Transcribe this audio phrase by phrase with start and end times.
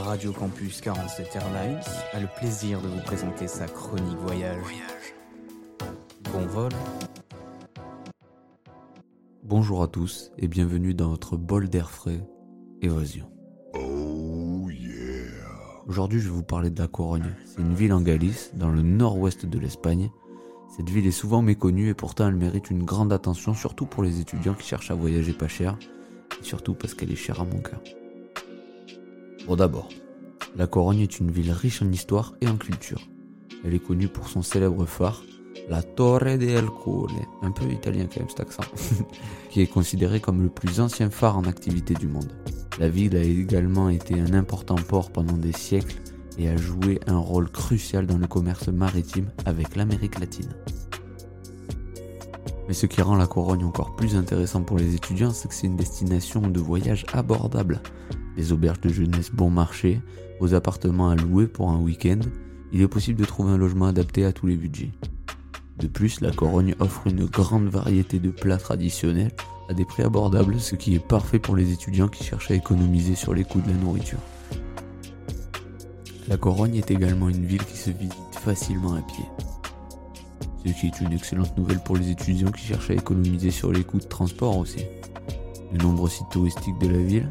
[0.00, 1.80] Radio Campus 47 Airlines
[2.12, 4.56] a le plaisir de vous présenter sa chronique voyage.
[6.32, 6.70] Bon vol
[9.44, 12.26] Bonjour à tous et bienvenue dans votre bol d'air frais,
[12.80, 13.26] Évasion.
[15.86, 17.34] Aujourd'hui, je vais vous parler de la Corogne.
[17.44, 20.10] C'est une ville en Galice, dans le nord-ouest de l'Espagne.
[20.76, 24.20] Cette ville est souvent méconnue et pourtant elle mérite une grande attention, surtout pour les
[24.20, 25.76] étudiants qui cherchent à voyager pas cher,
[26.40, 27.80] et surtout parce qu'elle est chère à mon cœur.
[29.46, 29.88] Bon d'abord,
[30.56, 33.00] la Corogne est une ville riche en histoire et en culture.
[33.64, 35.22] Elle est connue pour son célèbre phare,
[35.68, 37.10] la Torre del Cole,
[37.42, 38.62] un peu italien quand même cet accent,
[39.50, 42.32] qui est considéré comme le plus ancien phare en activité du monde.
[42.78, 46.00] La ville a également été un important port pendant des siècles
[46.38, 50.54] et a joué un rôle crucial dans le commerce maritime avec l'Amérique latine.
[52.68, 55.66] Mais ce qui rend la Corogne encore plus intéressant pour les étudiants, c'est que c'est
[55.66, 57.80] une destination de voyage abordable.
[58.36, 60.00] Des auberges de jeunesse bon marché,
[60.40, 62.20] aux appartements à louer pour un week-end,
[62.72, 64.92] il est possible de trouver un logement adapté à tous les budgets.
[65.78, 69.32] De plus, la Corogne offre une grande variété de plats traditionnels
[69.68, 73.14] à des prix abordables, ce qui est parfait pour les étudiants qui cherchent à économiser
[73.14, 74.18] sur les coûts de la nourriture.
[76.28, 79.24] La Corogne est également une ville qui se visite facilement à pied.
[80.64, 83.82] Ce qui est une excellente nouvelle pour les étudiants qui cherchent à économiser sur les
[83.82, 84.84] coûts de transport aussi.
[85.72, 87.30] De nombreux sites touristiques de la ville,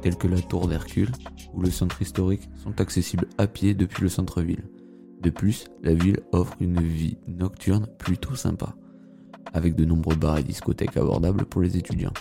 [0.00, 1.12] tels que la Tour d'Hercule
[1.54, 4.64] ou le centre historique, sont accessibles à pied depuis le centre-ville.
[5.20, 8.74] De plus, la ville offre une vie nocturne plutôt sympa,
[9.52, 12.14] avec de nombreux bars et discothèques abordables pour les étudiants.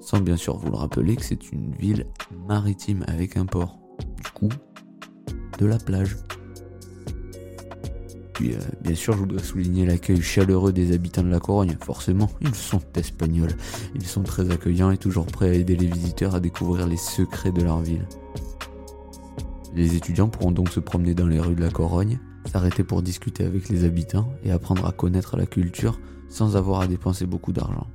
[0.00, 2.06] Sans bien sûr vous le rappeler que c'est une ville
[2.46, 3.78] maritime avec un port,
[4.16, 4.50] du coup,
[5.58, 6.16] de la plage.
[8.52, 11.76] Euh, bien sûr, je voudrais souligner l'accueil chaleureux des habitants de la Corogne.
[11.80, 13.56] Forcément, ils sont espagnols.
[13.94, 17.52] Ils sont très accueillants et toujours prêts à aider les visiteurs à découvrir les secrets
[17.52, 18.06] de leur ville.
[19.74, 23.44] Les étudiants pourront donc se promener dans les rues de la Corogne, s'arrêter pour discuter
[23.44, 27.86] avec les habitants et apprendre à connaître la culture sans avoir à dépenser beaucoup d'argent.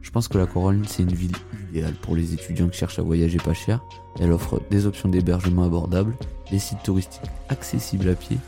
[0.00, 1.36] Je pense que la Corogne, c'est une ville
[1.68, 3.84] idéale pour les étudiants qui cherchent à voyager pas cher.
[4.18, 6.16] Elle offre des options d'hébergement abordables,
[6.50, 7.20] des sites touristiques
[7.50, 8.38] accessibles à pied,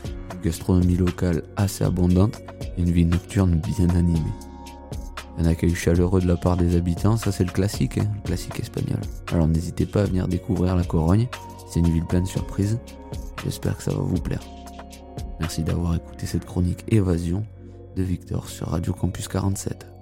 [0.41, 2.41] gastronomie locale assez abondante
[2.77, 4.33] et une vie nocturne bien animée.
[5.37, 8.59] Un accueil chaleureux de la part des habitants, ça c'est le classique, hein, le classique
[8.59, 8.99] espagnol.
[9.31, 11.27] Alors n'hésitez pas à venir découvrir la Corogne,
[11.69, 12.79] c'est une ville pleine de surprises.
[13.43, 14.41] J'espère que ça va vous plaire.
[15.39, 17.45] Merci d'avoir écouté cette chronique Évasion
[17.95, 19.98] de Victor sur Radio Campus 47.